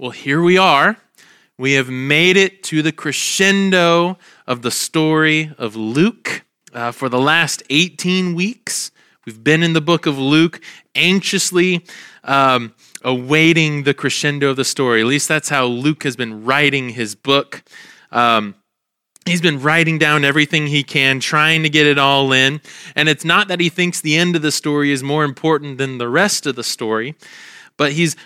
[0.00, 0.96] Well, here we are.
[1.58, 6.42] We have made it to the crescendo of the story of Luke.
[6.72, 8.92] Uh, for the last 18 weeks,
[9.26, 10.62] we've been in the book of Luke,
[10.94, 11.84] anxiously
[12.24, 15.02] um, awaiting the crescendo of the story.
[15.02, 17.62] At least that's how Luke has been writing his book.
[18.10, 18.54] Um,
[19.26, 22.62] he's been writing down everything he can, trying to get it all in.
[22.96, 25.98] And it's not that he thinks the end of the story is more important than
[25.98, 27.16] the rest of the story,
[27.76, 28.16] but he's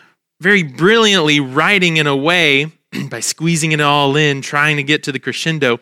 [0.45, 2.71] very brilliantly writing in a way
[3.09, 5.81] by squeezing it all in, trying to get to the crescendo.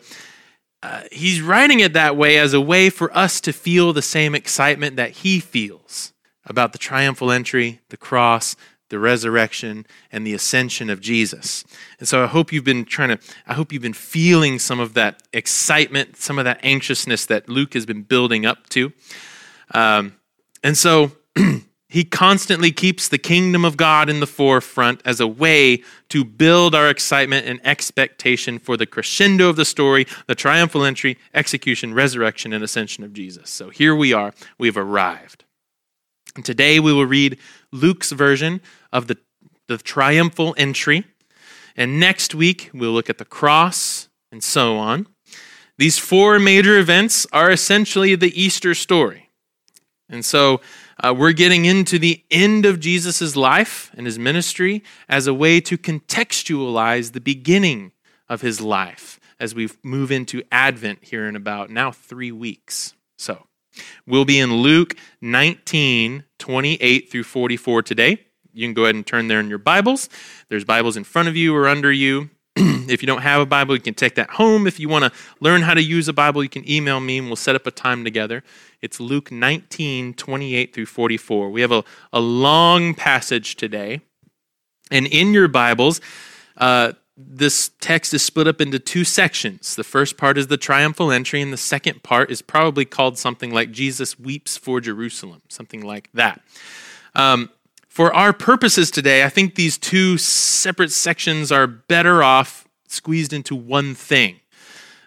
[0.81, 4.33] Uh, he's writing it that way as a way for us to feel the same
[4.33, 6.13] excitement that he feels
[6.45, 8.55] about the triumphal entry, the cross,
[8.87, 11.65] the resurrection, and the ascension of Jesus.
[11.99, 14.93] And so I hope you've been trying to, I hope you've been feeling some of
[14.93, 18.93] that excitement, some of that anxiousness that Luke has been building up to.
[19.73, 20.13] Um,
[20.63, 21.11] and so
[21.93, 26.73] He constantly keeps the kingdom of God in the forefront as a way to build
[26.73, 32.51] our excitement and expectation for the crescendo of the story, the triumphal entry, execution, resurrection,
[32.51, 33.51] and ascension of Jesus.
[33.51, 35.43] So here we are, we've arrived.
[36.35, 37.37] And today we will read
[37.71, 39.19] Luke's version of the,
[39.67, 41.05] the triumphal entry.
[41.77, 45.05] And next week we'll look at the cross and so on.
[45.77, 49.29] These four major events are essentially the Easter story.
[50.09, 50.59] And so
[51.01, 55.59] uh, we're getting into the end of Jesus' life and his ministry as a way
[55.61, 57.91] to contextualize the beginning
[58.29, 62.93] of his life as we move into Advent here in about now three weeks.
[63.17, 63.47] So
[64.05, 68.25] we'll be in Luke 19, 28 through 44 today.
[68.53, 70.09] You can go ahead and turn there in your Bibles.
[70.49, 72.29] There's Bibles in front of you or under you.
[72.55, 74.67] if you don't have a Bible, you can take that home.
[74.67, 77.27] If you want to learn how to use a Bible, you can email me and
[77.27, 78.43] we'll set up a time together.
[78.81, 81.49] It's Luke 19, 28 through 44.
[81.49, 84.01] We have a, a long passage today.
[84.91, 85.99] And in your Bibles,
[86.57, 89.75] uh, this text is split up into two sections.
[89.75, 93.51] The first part is the triumphal entry, and the second part is probably called something
[93.51, 96.41] like Jesus Weeps for Jerusalem, something like that.
[97.15, 97.49] Um,
[97.93, 103.55] for our purposes today, I think these two separate sections are better off squeezed into
[103.55, 104.39] one thing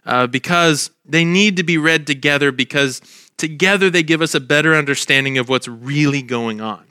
[0.04, 3.02] uh, because they need to be read together because
[3.38, 6.84] together they give us a better understanding of what's really going on.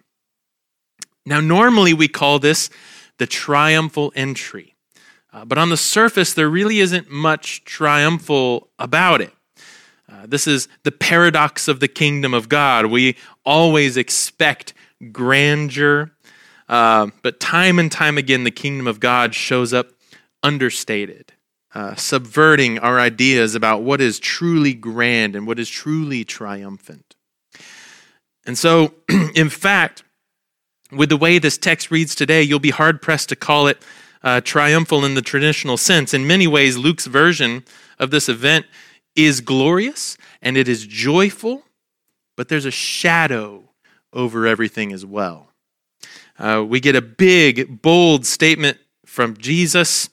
[1.25, 2.69] Now, normally we call this
[3.17, 4.75] the triumphal entry,
[5.31, 9.31] uh, but on the surface, there really isn't much triumphal about it.
[10.11, 12.87] Uh, this is the paradox of the kingdom of God.
[12.87, 14.73] We always expect
[15.11, 16.11] grandeur.
[16.67, 19.87] Uh, but time and time again, the kingdom of God shows up
[20.41, 21.33] understated,
[21.73, 27.15] uh, subverting our ideas about what is truly grand and what is truly triumphant.
[28.45, 28.93] And so,
[29.35, 30.03] in fact,
[30.91, 33.81] with the way this text reads today, you'll be hard pressed to call it
[34.23, 36.13] uh, triumphal in the traditional sense.
[36.13, 37.63] In many ways, Luke's version
[37.99, 38.65] of this event
[39.15, 41.63] is glorious and it is joyful,
[42.35, 43.64] but there's a shadow
[44.15, 45.49] over everything as well.
[46.39, 50.09] Uh, we get a big, bold statement from Jesus,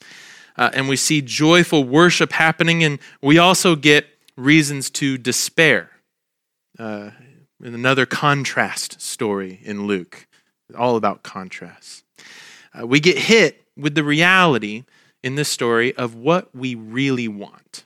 [0.57, 5.91] uh, and we see joyful worship happening, and we also get reasons to despair.
[6.79, 7.11] Uh,
[7.63, 10.27] in another contrast story in Luke,
[10.77, 12.05] all about contrast.
[12.79, 14.85] Uh, we get hit with the reality
[15.23, 17.85] in this story of what we really want.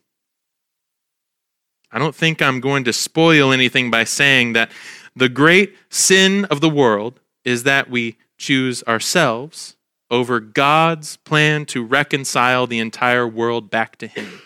[1.93, 4.71] I don't think I'm going to spoil anything by saying that
[5.17, 9.77] the great sin of the world is that we choose ourselves
[10.11, 14.41] over God's plan to reconcile the entire world back to Him.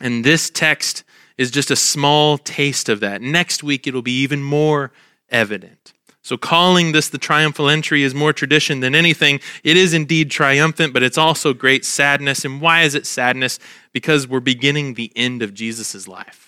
[0.00, 1.02] And this text
[1.36, 3.22] is just a small taste of that.
[3.22, 4.92] Next week, it'll be even more
[5.30, 5.92] evident.
[6.22, 9.40] So, calling this the triumphal entry is more tradition than anything.
[9.64, 12.44] It is indeed triumphant, but it's also great sadness.
[12.44, 13.58] And why is it sadness?
[13.92, 16.47] Because we're beginning the end of Jesus' life.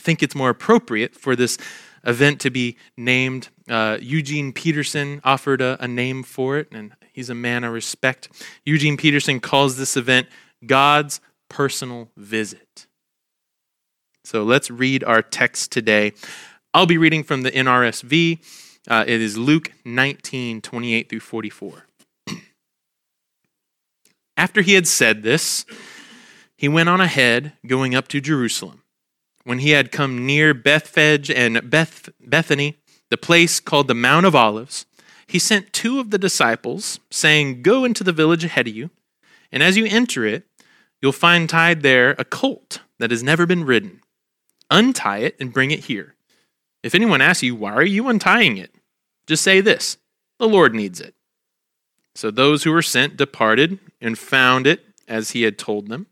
[0.00, 1.58] I think it's more appropriate for this
[2.06, 3.50] event to be named.
[3.68, 8.30] Uh, Eugene Peterson offered a, a name for it, and he's a man I respect.
[8.64, 10.26] Eugene Peterson calls this event
[10.64, 11.20] God's
[11.50, 12.86] personal visit.
[14.24, 16.14] So let's read our text today.
[16.72, 18.38] I'll be reading from the NRSV.
[18.88, 21.84] Uh, it is Luke 19, 28 through 44.
[24.38, 25.66] After he had said this,
[26.56, 28.79] he went on ahead, going up to Jerusalem.
[29.50, 34.36] When he had come near Bethphage and Beth, Bethany, the place called the Mount of
[34.36, 34.86] Olives,
[35.26, 38.90] he sent two of the disciples, saying, Go into the village ahead of you,
[39.50, 40.44] and as you enter it,
[41.02, 44.00] you'll find tied there a colt that has never been ridden.
[44.70, 46.14] Untie it and bring it here.
[46.84, 48.72] If anyone asks you, Why are you untying it?
[49.26, 49.96] Just say this
[50.38, 51.16] The Lord needs it.
[52.14, 56.06] So those who were sent departed and found it as he had told them.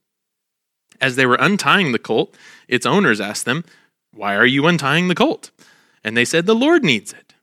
[1.00, 2.36] As they were untying the colt,
[2.66, 3.64] its owners asked them,
[4.12, 5.50] Why are you untying the colt?
[6.02, 7.34] And they said, The Lord needs it.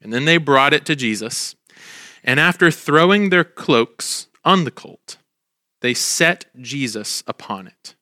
[0.00, 1.56] And then they brought it to Jesus.
[2.22, 5.18] And after throwing their cloaks on the colt,
[5.80, 7.94] they set Jesus upon it.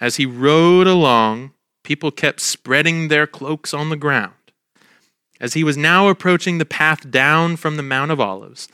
[0.00, 1.52] As he rode along,
[1.82, 4.34] people kept spreading their cloaks on the ground.
[5.40, 8.68] As he was now approaching the path down from the Mount of Olives,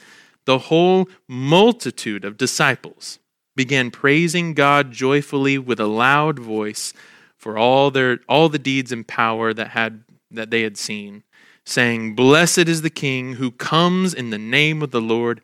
[0.44, 3.18] the whole multitude of disciples
[3.56, 6.92] began praising God joyfully with a loud voice
[7.36, 11.22] for all their all the deeds and power that had that they had seen,
[11.64, 15.40] saying, "Blessed is the King who comes in the name of the Lord,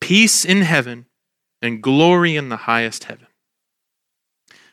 [0.00, 1.06] peace in heaven
[1.62, 3.28] and glory in the highest heaven."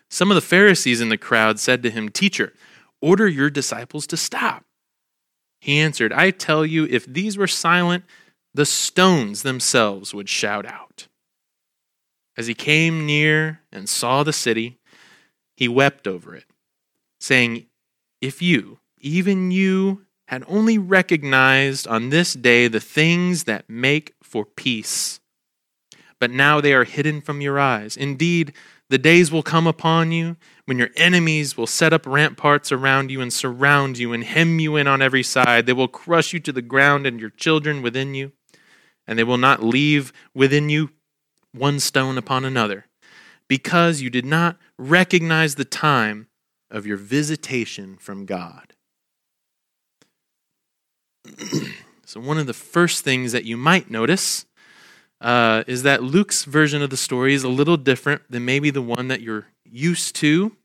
[0.10, 2.54] Some of the Pharisees in the crowd said to him, "Teacher,
[3.02, 4.66] order your disciples to stop."
[5.62, 8.04] He answered, I tell you, if these were silent,
[8.54, 11.08] the stones themselves would shout out.
[12.42, 14.80] As he came near and saw the city,
[15.56, 16.46] he wept over it,
[17.20, 17.68] saying,
[18.20, 24.44] If you, even you, had only recognized on this day the things that make for
[24.44, 25.20] peace,
[26.20, 27.96] but now they are hidden from your eyes.
[27.96, 28.54] Indeed,
[28.90, 30.36] the days will come upon you
[30.66, 34.78] when your enemies will set up ramparts around you and surround you and hem you
[34.78, 35.68] in on every side.
[35.68, 38.32] They will crush you to the ground and your children within you,
[39.06, 40.90] and they will not leave within you
[41.54, 42.86] one stone upon another,
[43.48, 46.28] because you did not recognize the time
[46.70, 48.74] of your visitation from God.
[52.06, 54.46] so, one of the first things that you might notice
[55.20, 58.82] uh, is that Luke's version of the story is a little different than maybe the
[58.82, 60.56] one that you're used to.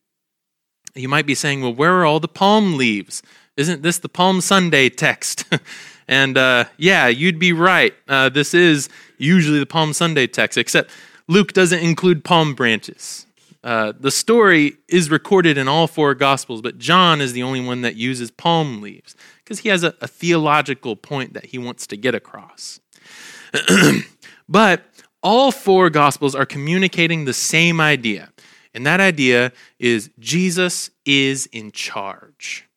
[0.94, 3.23] You might be saying, well, where are all the palm leaves?
[3.56, 5.44] Isn't this the Palm Sunday text?
[6.09, 7.94] and uh, yeah, you'd be right.
[8.09, 10.90] Uh, this is usually the Palm Sunday text, except
[11.28, 13.26] Luke doesn't include palm branches.
[13.64, 17.82] Uh, the story is recorded in all four Gospels, but John is the only one
[17.82, 21.96] that uses palm leaves because he has a, a theological point that he wants to
[21.96, 22.80] get across.
[24.48, 24.84] But
[25.22, 28.32] all four Gospels are communicating the same idea,
[28.74, 32.68] and that idea is Jesus is in charge.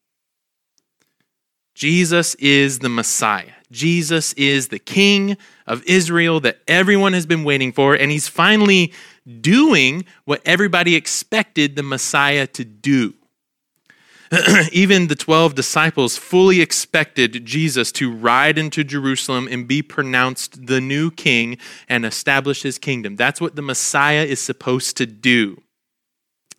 [1.76, 3.54] Jesus is the Messiah.
[3.72, 5.38] Jesus is the King
[5.70, 8.92] of Israel that everyone has been waiting for, and he's finally
[9.40, 13.14] doing what everybody expected the Messiah to do.
[14.72, 20.82] Even the 12 disciples fully expected Jesus to ride into Jerusalem and be pronounced the
[20.82, 21.58] new king
[21.88, 23.16] and establish his kingdom.
[23.16, 25.62] That's what the Messiah is supposed to do.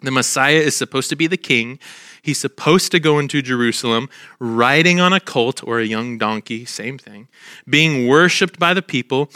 [0.02, 1.78] The Messiah is supposed to be the king.
[2.22, 4.08] He's supposed to go into Jerusalem
[4.38, 7.28] riding on a colt or a young donkey, same thing,
[7.68, 9.30] being worshiped by the people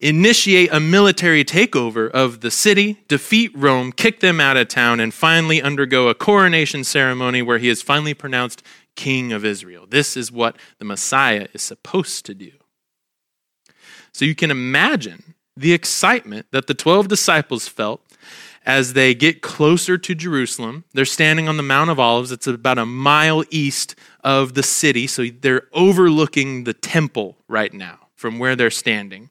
[0.00, 5.12] initiate a military takeover of the city, defeat Rome, kick them out of town, and
[5.12, 8.62] finally undergo a coronation ceremony where he is finally pronounced
[8.94, 9.86] King of Israel.
[9.88, 12.52] This is what the Messiah is supposed to do.
[14.12, 18.05] So you can imagine the excitement that the 12 disciples felt
[18.66, 20.84] as they get closer to Jerusalem.
[20.92, 25.06] They're standing on the Mount of Olives, it's about a mile east of the city,
[25.06, 29.30] so they're overlooking the temple right now from where they're standing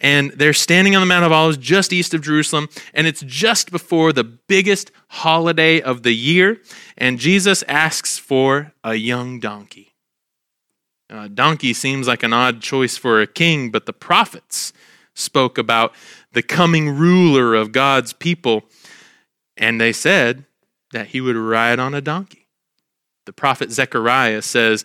[0.00, 3.70] and they're standing on the Mount of Olives just east of Jerusalem, and it's just
[3.70, 6.60] before the biggest holiday of the year,
[6.96, 9.94] and Jesus asks for a young donkey.
[11.10, 14.72] A donkey seems like an odd choice for a king, but the prophets
[15.14, 15.92] spoke about
[16.32, 18.64] the coming ruler of God's people,
[19.56, 20.44] and they said
[20.92, 22.46] that he would ride on a donkey.
[23.26, 24.84] The prophet Zechariah says,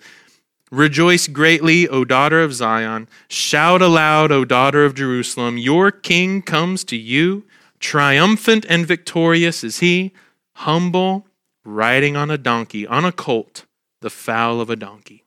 [0.72, 3.08] Rejoice greatly, O daughter of Zion.
[3.28, 5.58] Shout aloud, O daughter of Jerusalem.
[5.58, 7.46] Your king comes to you.
[7.80, 10.14] Triumphant and victorious is he,
[10.56, 11.28] humble,
[11.64, 13.66] riding on a donkey, on a colt,
[14.02, 15.24] the foal of a donkey.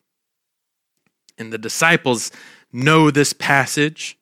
[1.38, 2.32] And the disciples
[2.72, 4.18] know this passage,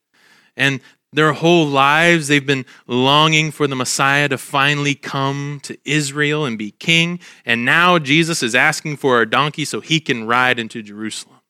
[0.57, 0.81] and
[1.15, 6.59] their whole lives, they've been longing for the Messiah to finally come to Israel and
[6.59, 7.21] be king.
[7.47, 11.41] And now Jesus is asking for a donkey so he can ride into Jerusalem.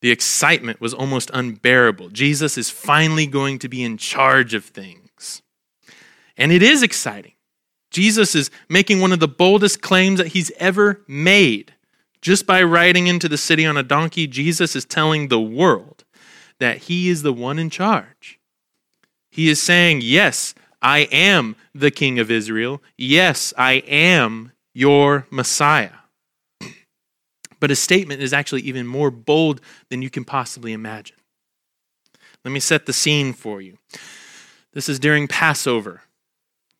[0.00, 2.10] The excitement was almost unbearable.
[2.10, 5.42] Jesus is finally going to be in charge of things.
[6.36, 7.32] And it is exciting.
[7.90, 11.74] Jesus is making one of the boldest claims that he's ever made.
[12.20, 15.97] Just by riding into the city on a donkey, Jesus is telling the world
[16.60, 18.38] that he is the one in charge.
[19.30, 22.82] He is saying, Yes, I am the King of Israel.
[22.96, 25.90] Yes, I am your Messiah.
[27.60, 29.60] But his statement is actually even more bold
[29.90, 31.16] than you can possibly imagine.
[32.44, 33.78] Let me set the scene for you.
[34.72, 36.02] This is during Passover.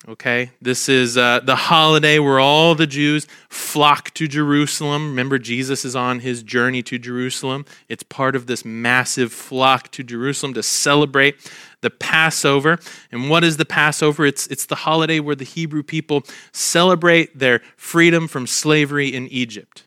[0.07, 5.09] Okay, this is uh, the holiday where all the Jews flock to Jerusalem.
[5.09, 7.65] Remember, Jesus is on his journey to Jerusalem.
[7.89, 11.51] It's part of this massive flock to Jerusalem to celebrate
[11.81, 12.79] the Passover.
[13.11, 14.25] And what is the Passover?
[14.25, 19.85] It's, it's the holiday where the Hebrew people celebrate their freedom from slavery in Egypt.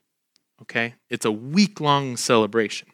[0.61, 2.92] Okay, it's a week long celebration.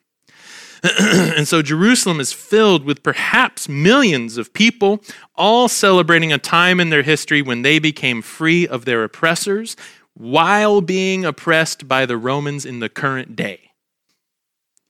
[1.01, 5.03] and so Jerusalem is filled with perhaps millions of people,
[5.35, 9.77] all celebrating a time in their history when they became free of their oppressors
[10.15, 13.71] while being oppressed by the Romans in the current day.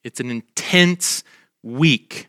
[0.02, 1.22] It's an intense
[1.62, 2.28] week.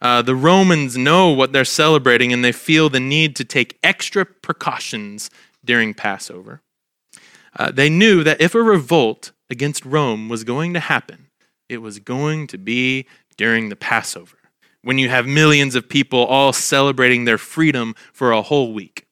[0.00, 4.24] Uh, the Romans know what they're celebrating and they feel the need to take extra
[4.24, 5.30] precautions
[5.64, 6.62] during Passover.
[7.56, 11.27] Uh, they knew that if a revolt against Rome was going to happen,
[11.68, 13.06] it was going to be
[13.36, 14.38] during the Passover,
[14.82, 19.06] when you have millions of people all celebrating their freedom for a whole week.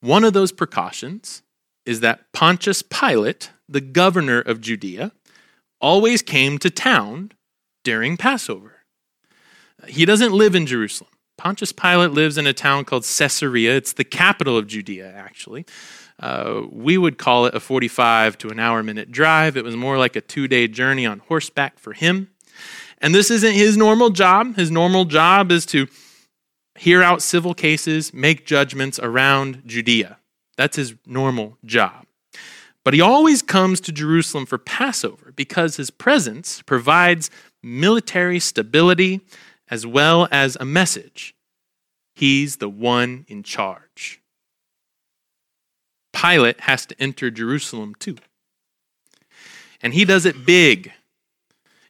[0.00, 1.42] One of those precautions
[1.84, 5.12] is that Pontius Pilate, the governor of Judea,
[5.80, 7.32] always came to town
[7.84, 8.84] during Passover.
[9.86, 11.10] He doesn't live in Jerusalem.
[11.36, 13.76] Pontius Pilate lives in a town called Caesarea.
[13.76, 15.66] It's the capital of Judea, actually.
[16.18, 19.56] Uh, we would call it a 45 to an hour minute drive.
[19.56, 22.30] It was more like a two day journey on horseback for him.
[22.98, 24.56] And this isn't his normal job.
[24.56, 25.86] His normal job is to
[26.78, 30.18] hear out civil cases, make judgments around Judea.
[30.56, 32.06] That's his normal job.
[32.84, 37.30] But he always comes to Jerusalem for Passover because his presence provides
[37.62, 39.20] military stability
[39.70, 41.34] as well as a message.
[42.14, 44.20] He's the one in charge.
[46.12, 48.16] Pilate has to enter Jerusalem too.
[49.82, 50.92] And he does it big.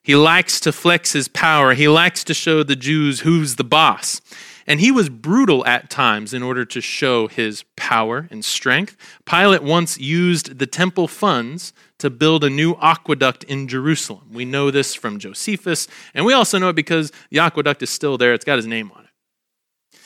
[0.03, 1.75] He likes to flex his power.
[1.75, 4.21] He likes to show the Jews who's the boss.
[4.67, 8.97] And he was brutal at times in order to show his power and strength.
[9.25, 14.29] Pilate once used the temple funds to build a new aqueduct in Jerusalem.
[14.33, 18.19] We know this from Josephus, and we also know it because the aqueduct is still
[18.19, 18.35] there.
[18.35, 20.01] It's got his name on it.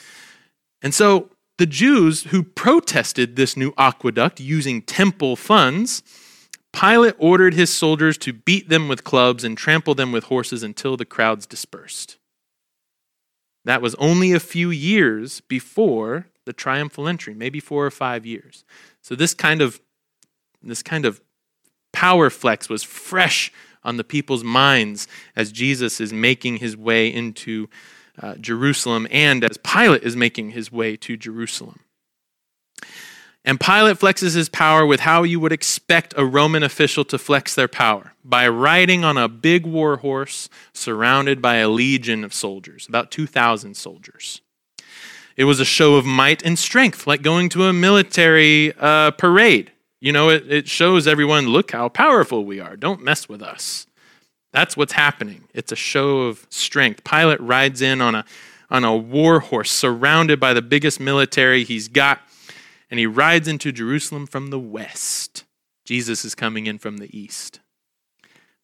[0.83, 6.03] And so the Jews who protested this new aqueduct using temple funds,
[6.73, 10.97] Pilate ordered his soldiers to beat them with clubs and trample them with horses until
[10.97, 12.17] the crowds dispersed.
[13.65, 18.65] That was only a few years before the triumphal entry, maybe four or five years.
[19.03, 19.81] So this kind of
[20.63, 21.21] this kind of
[21.93, 23.53] power flex was fresh
[23.83, 27.69] on the people's minds as Jesus is making his way into
[28.21, 31.81] uh, Jerusalem and as Pilate is making his way to Jerusalem.
[33.45, 37.55] And Pilate flexes his power with how you would expect a Roman official to flex
[37.55, 42.87] their power by riding on a big war horse surrounded by a legion of soldiers,
[42.87, 44.43] about 2,000 soldiers.
[45.37, 49.73] It was a show of might and strength, like going to a military uh, parade.
[50.01, 52.77] You know, it, it shows everyone, look how powerful we are.
[52.77, 53.87] Don't mess with us.
[54.53, 55.45] That's what's happening.
[55.55, 57.05] It's a show of strength.
[57.05, 58.25] Pilate rides in on a,
[58.71, 62.21] on a war horse surrounded by the biggest military he's got,
[62.91, 65.45] and he rides into Jerusalem from the west.
[65.85, 67.61] Jesus is coming in from the east.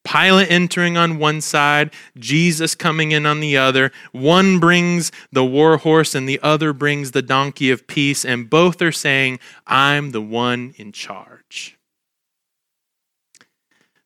[0.04, 3.90] Pilate entering on one side, Jesus coming in on the other.
[4.12, 8.80] One brings the war horse and the other brings the donkey of peace, and both
[8.80, 11.76] are saying, I'm the one in charge.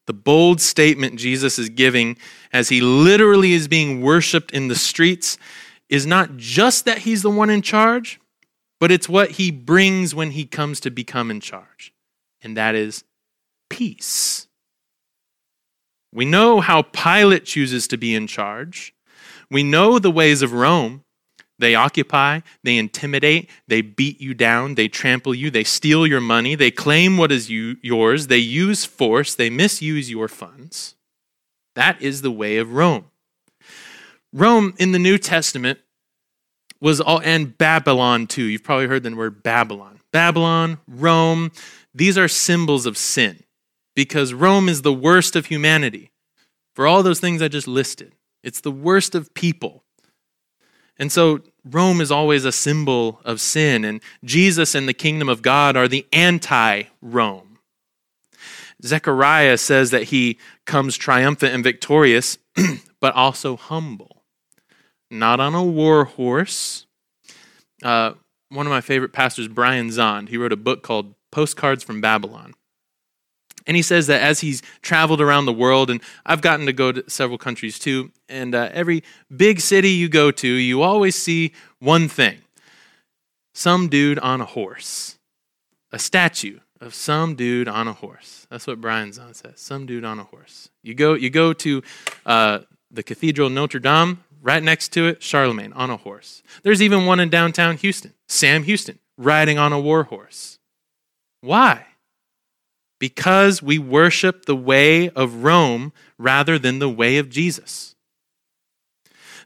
[0.06, 2.16] The bold statement Jesus is giving
[2.52, 5.36] as he literally is being worshiped in the streets
[5.90, 8.18] is not just that he's the one in charge,
[8.80, 11.92] but it's what he brings when he comes to become in charge,
[12.42, 13.04] and that is
[13.68, 14.48] peace.
[16.12, 18.94] We know how Pilate chooses to be in charge.
[19.50, 21.04] We know the ways of Rome.
[21.58, 26.54] They occupy, they intimidate, they beat you down, they trample you, they steal your money,
[26.54, 30.94] they claim what is you, yours, they use force, they misuse your funds.
[31.74, 33.10] That is the way of Rome.
[34.32, 35.80] Rome in the New Testament
[36.80, 38.44] was all, and Babylon too.
[38.44, 40.00] You've probably heard the word Babylon.
[40.12, 41.52] Babylon, Rome,
[41.94, 43.42] these are symbols of sin
[43.94, 46.10] because Rome is the worst of humanity.
[46.74, 49.84] For all those things I just listed, it's the worst of people.
[50.98, 55.42] And so Rome is always a symbol of sin, and Jesus and the kingdom of
[55.42, 57.58] God are the anti Rome.
[58.82, 62.38] Zechariah says that he comes triumphant and victorious,
[63.00, 64.19] but also humble,
[65.10, 66.86] not on a war horse.
[67.82, 68.12] Uh,
[68.48, 72.54] one of my favorite pastors, Brian Zahnd, he wrote a book called Postcards from Babylon.
[73.66, 76.92] And he says that as he's traveled around the world, and I've gotten to go
[76.92, 81.52] to several countries too, and uh, every big city you go to, you always see
[81.78, 82.38] one thing
[83.52, 85.18] some dude on a horse,
[85.92, 88.46] a statue of some dude on a horse.
[88.50, 89.60] That's what Brian Zahnd says.
[89.60, 90.70] Some dude on a horse.
[90.82, 91.82] You go, you go to
[92.24, 96.42] uh, the Cathedral Notre Dame, right next to it, Charlemagne on a horse.
[96.62, 100.58] There's even one in downtown Houston, Sam Houston, riding on a war horse.
[101.40, 101.86] Why?
[102.98, 107.94] Because we worship the way of Rome rather than the way of Jesus.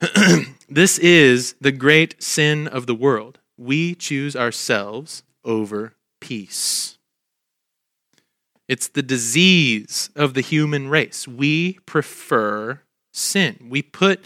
[0.69, 3.39] this is the great sin of the world.
[3.57, 6.99] We choose ourselves over peace.
[8.69, 11.29] It's the disease of the human race.
[11.29, 12.81] We prefer
[13.13, 13.67] sin.
[13.69, 14.21] We put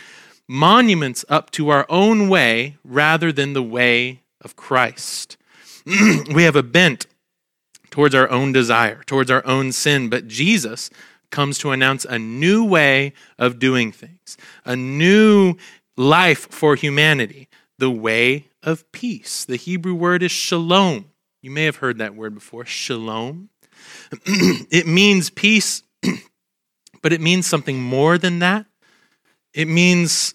[0.48, 5.36] monuments up to our own way rather than the way of Christ.
[5.86, 7.06] we have a bent
[7.90, 10.90] towards our own desire, towards our own sin, but Jesus
[11.30, 15.54] comes to announce a new way of doing things, a new
[15.96, 19.44] life for humanity, the way of peace.
[19.44, 21.06] The Hebrew word is shalom.
[21.42, 23.50] You may have heard that word before, shalom.
[24.24, 25.82] it means peace,
[27.02, 28.66] but it means something more than that.
[29.54, 30.34] It means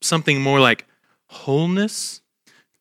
[0.00, 0.86] something more like
[1.26, 2.20] wholeness,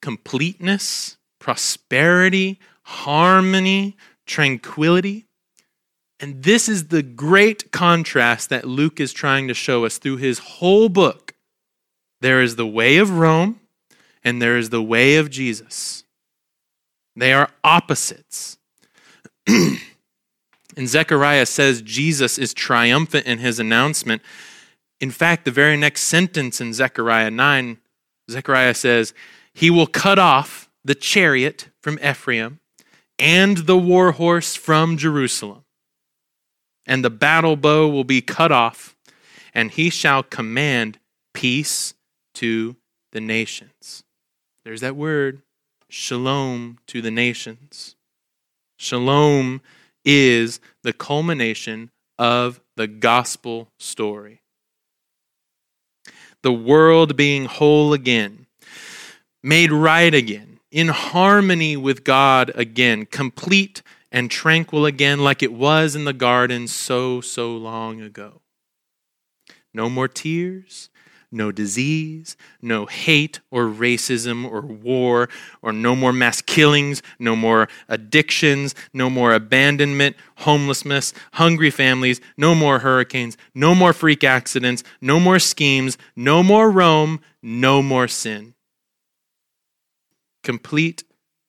[0.02, 5.26] completeness, prosperity, harmony, tranquility.
[6.20, 10.40] And this is the great contrast that Luke is trying to show us through his
[10.40, 11.36] whole book.
[12.22, 13.60] There is the way of Rome,
[14.24, 16.04] and there is the way of Jesus.
[17.16, 18.58] They are opposites.
[19.48, 19.80] and
[20.88, 24.22] Zechariah says Jesus is triumphant in his announcement.
[25.00, 27.78] In fact, the very next sentence in Zechariah 9,
[28.30, 29.14] Zechariah says,
[29.54, 32.60] He will cut off the chariot from Ephraim
[33.20, 35.64] and the war horse from Jerusalem.
[36.86, 38.96] And the battle bow will be cut off,
[39.54, 41.00] and he shall command
[41.34, 41.94] peace
[42.36, 42.78] to
[43.12, 44.04] the nations.
[44.64, 45.42] There's that word,
[45.90, 47.96] shalom to the nations.
[48.78, 49.62] Shalom
[50.06, 54.42] is the culmination of the gospel story.
[56.48, 58.46] The world being whole again,
[59.44, 63.82] made right again in harmony with God again, complete
[64.14, 68.40] and tranquil again, like it was in the garden so, so long ago.
[69.74, 70.90] No more tears,
[71.32, 75.30] no disease, no hate or racism or war,
[75.62, 82.56] or no more mass killings, no more addictions, no more abandonment, homelessness, hungry families, no
[82.56, 88.54] more hurricanes, no more freak accidents, no more schemes, no more Rome, no more sin
[90.48, 91.04] complete,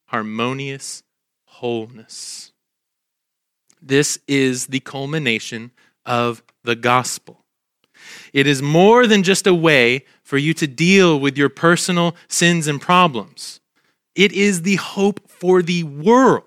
[0.07, 1.05] harmonious
[1.45, 2.51] wholeness.
[3.81, 5.71] This is the culmination
[6.05, 7.38] of the gospel.
[8.33, 12.67] It is more than just a way for you to deal with your personal sins
[12.67, 13.61] and problems.
[14.15, 16.45] It is the hope for the world.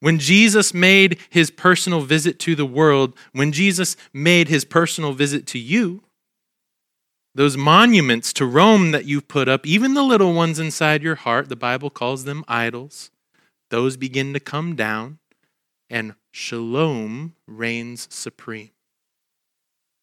[0.00, 5.46] When Jesus made his personal visit to the world, when Jesus made his personal visit
[5.48, 6.02] to you,
[7.34, 11.48] those monuments to Rome that you've put up, even the little ones inside your heart,
[11.48, 13.10] the Bible calls them idols,
[13.68, 15.18] those begin to come down,
[15.88, 18.70] and shalom reigns supreme.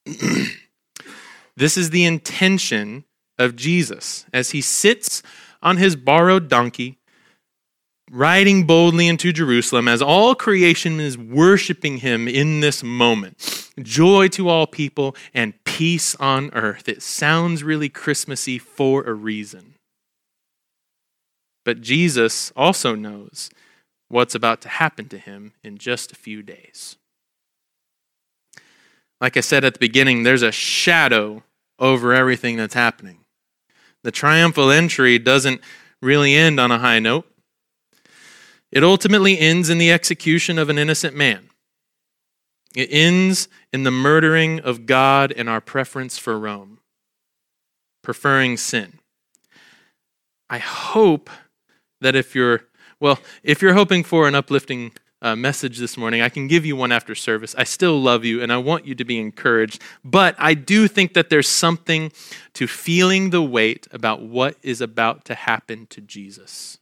[1.55, 3.03] this is the intention
[3.37, 5.21] of Jesus as he sits
[5.61, 6.97] on his borrowed donkey,
[8.09, 13.69] riding boldly into Jerusalem, as all creation is worshiping him in this moment.
[13.79, 16.87] Joy to all people and peace on earth.
[16.87, 19.75] It sounds really Christmassy for a reason.
[21.65, 23.49] But Jesus also knows
[24.07, 26.95] what's about to happen to him in just a few days.
[29.19, 31.43] Like I said at the beginning, there's a shadow
[31.79, 33.19] over everything that's happening.
[34.03, 35.61] The triumphal entry doesn't
[36.01, 37.25] really end on a high note.
[38.71, 41.49] It ultimately ends in the execution of an innocent man.
[42.75, 46.79] It ends in the murdering of God and our preference for Rome,
[48.03, 48.99] preferring sin.
[50.49, 51.29] I hope
[52.01, 52.61] that if you're,
[52.99, 56.75] well, if you're hoping for an uplifting uh, message this morning, I can give you
[56.75, 57.55] one after service.
[57.57, 61.13] I still love you and I want you to be encouraged, but I do think
[61.13, 62.11] that there's something
[62.53, 66.77] to feeling the weight about what is about to happen to Jesus.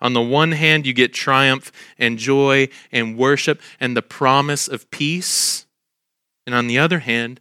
[0.00, 4.90] On the one hand, you get triumph and joy and worship and the promise of
[4.90, 5.66] peace.
[6.44, 7.40] And on the other hand,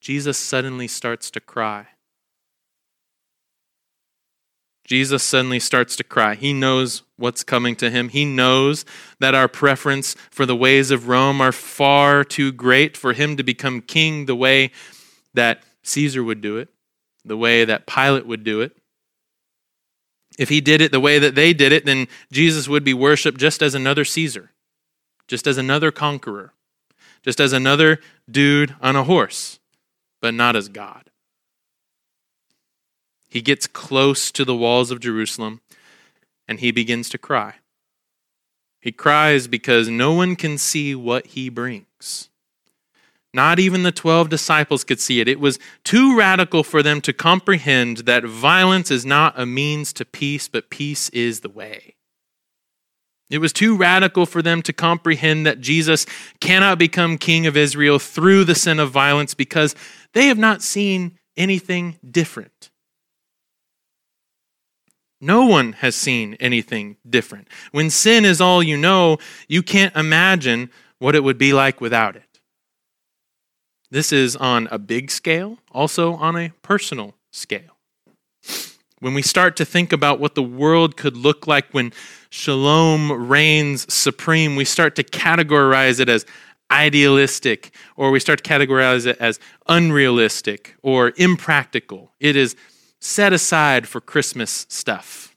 [0.00, 1.86] Jesus suddenly starts to cry.
[4.84, 6.34] Jesus suddenly starts to cry.
[6.34, 8.10] He knows what's coming to him.
[8.10, 8.84] He knows
[9.18, 13.42] that our preference for the ways of Rome are far too great for him to
[13.42, 14.70] become king the way
[15.32, 16.68] that Caesar would do it,
[17.24, 18.76] the way that Pilate would do it.
[20.38, 23.38] If he did it the way that they did it, then Jesus would be worshiped
[23.38, 24.50] just as another Caesar,
[25.28, 26.52] just as another conqueror,
[27.22, 29.60] just as another dude on a horse,
[30.20, 31.03] but not as God.
[33.34, 35.60] He gets close to the walls of Jerusalem
[36.46, 37.54] and he begins to cry.
[38.80, 42.30] He cries because no one can see what he brings.
[43.32, 45.26] Not even the 12 disciples could see it.
[45.26, 50.04] It was too radical for them to comprehend that violence is not a means to
[50.04, 51.96] peace, but peace is the way.
[53.30, 56.06] It was too radical for them to comprehend that Jesus
[56.38, 59.74] cannot become king of Israel through the sin of violence because
[60.12, 62.70] they have not seen anything different.
[65.24, 67.48] No one has seen anything different.
[67.72, 69.16] When sin is all you know,
[69.48, 72.40] you can't imagine what it would be like without it.
[73.90, 77.78] This is on a big scale, also on a personal scale.
[79.00, 81.94] When we start to think about what the world could look like when
[82.28, 86.26] shalom reigns supreme, we start to categorize it as
[86.70, 92.12] idealistic, or we start to categorize it as unrealistic or impractical.
[92.20, 92.56] It is
[93.04, 95.36] set aside for Christmas stuff.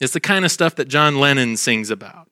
[0.00, 2.30] It's the kind of stuff that John Lennon sings about.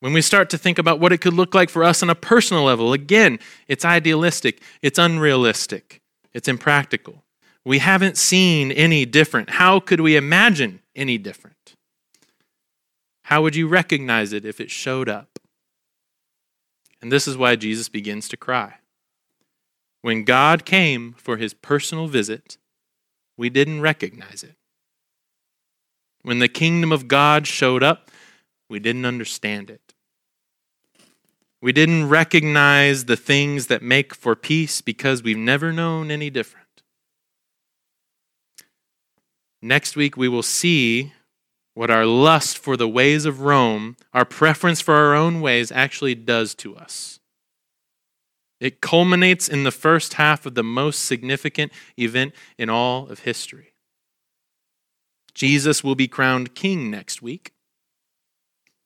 [0.00, 2.14] When we start to think about what it could look like for us on a
[2.14, 3.38] personal level, again,
[3.68, 6.02] it's idealistic, it's unrealistic,
[6.34, 7.24] it's impractical.
[7.64, 9.50] We haven't seen any different.
[9.50, 11.76] How could we imagine any different?
[13.22, 15.38] How would you recognize it if it showed up?
[17.00, 18.74] And this is why Jesus begins to cry.
[20.02, 22.58] When God came for his personal visit,
[23.36, 24.56] we didn't recognize it.
[26.22, 28.10] When the kingdom of God showed up,
[28.68, 29.94] we didn't understand it.
[31.60, 36.82] We didn't recognize the things that make for peace because we've never known any different.
[39.60, 41.12] Next week, we will see
[41.74, 46.16] what our lust for the ways of Rome, our preference for our own ways, actually
[46.16, 47.20] does to us.
[48.62, 53.74] It culminates in the first half of the most significant event in all of history.
[55.34, 57.54] Jesus will be crowned king next week.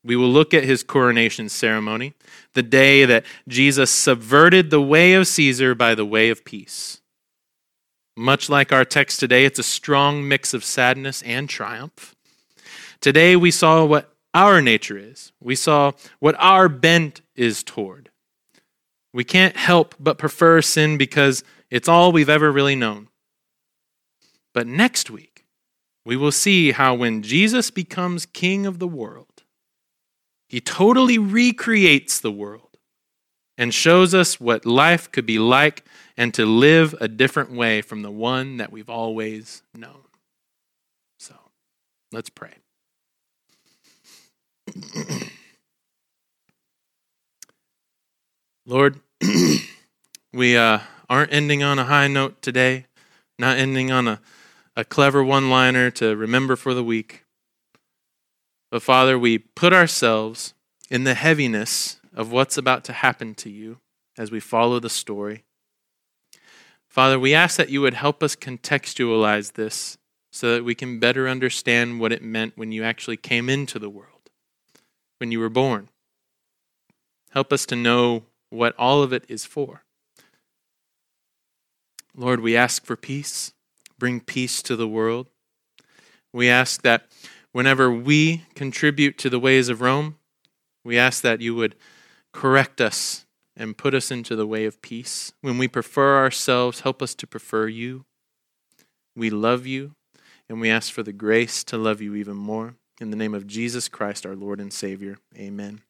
[0.02, 2.14] We will look at his coronation ceremony,
[2.54, 7.02] the day that Jesus subverted the way of Caesar by the way of peace.
[8.16, 12.16] Much like our text today, it's a strong mix of sadness and triumph.
[13.02, 18.08] Today, we saw what our nature is, we saw what our bent is toward.
[19.16, 23.08] We can't help but prefer sin because it's all we've ever really known.
[24.52, 25.46] But next week,
[26.04, 29.42] we will see how when Jesus becomes king of the world,
[30.50, 32.76] he totally recreates the world
[33.56, 35.86] and shows us what life could be like
[36.18, 40.04] and to live a different way from the one that we've always known.
[41.18, 41.34] So
[42.12, 42.52] let's pray.
[48.66, 49.00] Lord,
[50.36, 52.84] we uh, aren't ending on a high note today,
[53.38, 54.20] not ending on a,
[54.76, 57.24] a clever one liner to remember for the week.
[58.70, 60.52] But Father, we put ourselves
[60.90, 63.78] in the heaviness of what's about to happen to you
[64.18, 65.44] as we follow the story.
[66.86, 69.96] Father, we ask that you would help us contextualize this
[70.30, 73.90] so that we can better understand what it meant when you actually came into the
[73.90, 74.30] world,
[75.16, 75.88] when you were born.
[77.30, 79.82] Help us to know what all of it is for.
[82.16, 83.52] Lord, we ask for peace.
[83.98, 85.28] Bring peace to the world.
[86.32, 87.06] We ask that
[87.52, 90.16] whenever we contribute to the ways of Rome,
[90.84, 91.74] we ask that you would
[92.32, 93.26] correct us
[93.56, 95.32] and put us into the way of peace.
[95.40, 98.04] When we prefer ourselves, help us to prefer you.
[99.14, 99.92] We love you,
[100.48, 102.76] and we ask for the grace to love you even more.
[103.00, 105.82] In the name of Jesus Christ, our Lord and Savior, amen.